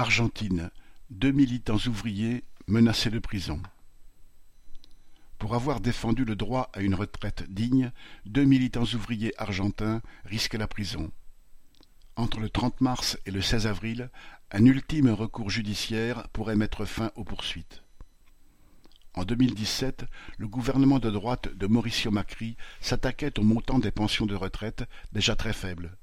Argentine, 0.00 0.70
deux 1.10 1.30
militants 1.30 1.76
ouvriers 1.86 2.42
menacés 2.66 3.10
de 3.10 3.18
prison. 3.18 3.60
Pour 5.38 5.54
avoir 5.54 5.80
défendu 5.80 6.24
le 6.24 6.36
droit 6.36 6.70
à 6.72 6.80
une 6.80 6.94
retraite 6.94 7.44
digne, 7.52 7.92
deux 8.24 8.44
militants 8.44 8.86
ouvriers 8.94 9.34
argentins 9.36 10.00
risquent 10.24 10.54
la 10.54 10.66
prison. 10.66 11.12
Entre 12.16 12.40
le 12.40 12.48
30 12.48 12.80
mars 12.80 13.18
et 13.26 13.30
le 13.30 13.42
16 13.42 13.66
avril, 13.66 14.08
un 14.52 14.64
ultime 14.64 15.10
recours 15.10 15.50
judiciaire 15.50 16.26
pourrait 16.32 16.56
mettre 16.56 16.86
fin 16.86 17.10
aux 17.14 17.24
poursuites. 17.24 17.82
En 19.12 19.26
2017, 19.26 20.06
le 20.38 20.48
gouvernement 20.48 20.98
de 20.98 21.10
droite 21.10 21.54
de 21.54 21.66
Mauricio 21.66 22.10
Macri 22.10 22.56
s'attaquait 22.80 23.38
au 23.38 23.42
montant 23.42 23.78
des 23.78 23.90
pensions 23.90 24.24
de 24.24 24.34
retraite 24.34 24.84
déjà 25.12 25.36
très 25.36 25.52
faibles. 25.52 25.94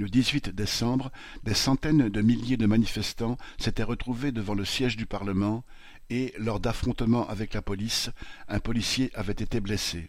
Le 0.00 0.08
18 0.08 0.48
décembre, 0.48 1.12
des 1.42 1.52
centaines 1.52 2.08
de 2.08 2.22
milliers 2.22 2.56
de 2.56 2.64
manifestants 2.64 3.36
s'étaient 3.58 3.82
retrouvés 3.82 4.32
devant 4.32 4.54
le 4.54 4.64
siège 4.64 4.96
du 4.96 5.04
Parlement 5.04 5.62
et, 6.08 6.32
lors 6.38 6.58
d'affrontements 6.58 7.28
avec 7.28 7.52
la 7.52 7.60
police, 7.60 8.08
un 8.48 8.60
policier 8.60 9.10
avait 9.12 9.34
été 9.34 9.60
blessé. 9.60 10.08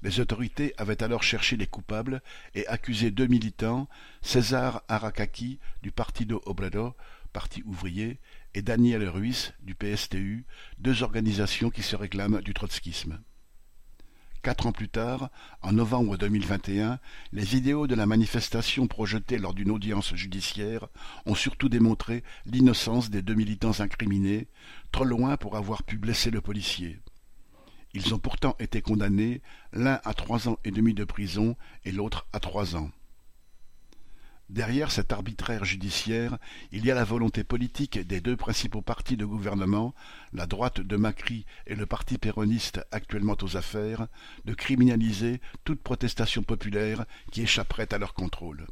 Les 0.00 0.20
autorités 0.20 0.72
avaient 0.78 1.02
alors 1.02 1.22
cherché 1.22 1.58
les 1.58 1.66
coupables 1.66 2.22
et 2.54 2.66
accusé 2.66 3.10
deux 3.10 3.26
militants, 3.26 3.90
César 4.22 4.82
Aracaki 4.88 5.58
du 5.82 5.92
Partido 5.92 6.40
Obrero, 6.46 6.94
parti 7.34 7.62
ouvrier, 7.66 8.20
et 8.54 8.62
Daniel 8.62 9.06
Ruiz 9.06 9.52
du 9.60 9.74
PSTU, 9.74 10.46
deux 10.78 11.02
organisations 11.02 11.68
qui 11.68 11.82
se 11.82 11.94
réclament 11.94 12.40
du 12.40 12.54
trotskisme. 12.54 13.20
Quatre 14.46 14.68
ans 14.68 14.72
plus 14.72 14.88
tard, 14.88 15.28
en 15.60 15.72
novembre 15.72 16.16
2021, 16.16 17.00
les 17.32 17.42
vidéos 17.42 17.88
de 17.88 17.96
la 17.96 18.06
manifestation 18.06 18.86
projetées 18.86 19.38
lors 19.38 19.54
d'une 19.54 19.72
audience 19.72 20.14
judiciaire 20.14 20.86
ont 21.24 21.34
surtout 21.34 21.68
démontré 21.68 22.22
l'innocence 22.44 23.10
des 23.10 23.22
deux 23.22 23.34
militants 23.34 23.80
incriminés, 23.80 24.46
trop 24.92 25.02
loin 25.02 25.36
pour 25.36 25.56
avoir 25.56 25.82
pu 25.82 25.98
blesser 25.98 26.30
le 26.30 26.40
policier. 26.40 27.00
Ils 27.92 28.14
ont 28.14 28.20
pourtant 28.20 28.54
été 28.60 28.82
condamnés, 28.82 29.42
l'un 29.72 29.98
à 30.04 30.14
trois 30.14 30.48
ans 30.48 30.60
et 30.64 30.70
demi 30.70 30.94
de 30.94 31.02
prison 31.02 31.56
et 31.84 31.90
l'autre 31.90 32.28
à 32.32 32.38
trois 32.38 32.76
ans. 32.76 32.92
Derrière 34.48 34.92
cet 34.92 35.12
arbitraire 35.12 35.64
judiciaire, 35.64 36.38
il 36.70 36.84
y 36.86 36.92
a 36.92 36.94
la 36.94 37.02
volonté 37.02 37.42
politique 37.42 37.98
des 37.98 38.20
deux 38.20 38.36
principaux 38.36 38.80
partis 38.80 39.16
de 39.16 39.24
gouvernement, 39.24 39.92
la 40.32 40.46
droite 40.46 40.80
de 40.80 40.96
Macri 40.96 41.44
et 41.66 41.74
le 41.74 41.84
parti 41.84 42.16
péroniste 42.16 42.80
actuellement 42.92 43.36
aux 43.42 43.56
affaires, 43.56 44.06
de 44.44 44.54
criminaliser 44.54 45.40
toute 45.64 45.82
protestation 45.82 46.44
populaire 46.44 47.06
qui 47.32 47.42
échapperait 47.42 47.92
à 47.92 47.98
leur 47.98 48.14
contrôle. 48.14 48.68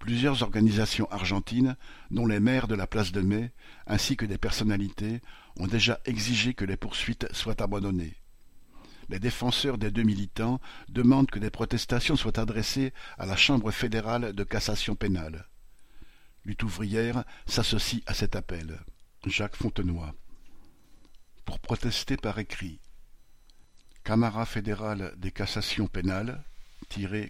Plusieurs 0.00 0.42
organisations 0.42 1.10
argentines, 1.12 1.76
dont 2.10 2.26
les 2.26 2.40
maires 2.40 2.66
de 2.66 2.74
la 2.74 2.88
place 2.88 3.12
de 3.12 3.20
Mai, 3.20 3.52
ainsi 3.86 4.16
que 4.16 4.26
des 4.26 4.38
personnalités, 4.38 5.20
ont 5.56 5.68
déjà 5.68 6.00
exigé 6.04 6.52
que 6.52 6.64
les 6.64 6.76
poursuites 6.76 7.32
soient 7.32 7.62
abandonnées 7.62 8.16
les 9.08 9.18
défenseurs 9.18 9.78
des 9.78 9.90
deux 9.90 10.02
militants 10.02 10.60
demandent 10.88 11.30
que 11.30 11.38
des 11.38 11.50
protestations 11.50 12.16
soient 12.16 12.40
adressées 12.40 12.92
à 13.18 13.26
la 13.26 13.36
Chambre 13.36 13.70
fédérale 13.70 14.32
de 14.32 14.44
cassation 14.44 14.94
pénale. 14.94 15.46
Lutte 16.44 16.62
ouvrière 16.62 17.24
s'associe 17.46 18.02
à 18.06 18.14
cet 18.14 18.36
appel. 18.36 18.78
Jacques 19.26 19.56
Fontenoy. 19.56 20.14
Pour 21.44 21.58
protester 21.58 22.16
par 22.16 22.38
écrit. 22.38 22.80
Camara 24.04 24.46
fédérale 24.46 25.14
des 25.16 25.32
cassations 25.32 25.88
pénales, 25.88 26.44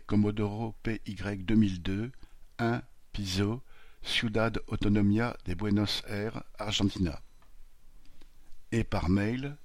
Comodoro 0.06 0.74
PY 0.82 1.16
2002, 1.38 2.12
1 2.58 2.82
Piso, 3.12 3.62
Ciudad 4.02 4.60
Autonomia 4.66 5.36
de 5.46 5.54
Buenos 5.54 6.02
Aires, 6.06 6.42
Argentina. 6.58 7.20
Et 8.72 8.84
par 8.84 9.08
mail 9.08 9.56